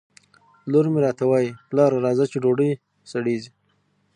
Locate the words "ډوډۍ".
2.43-2.71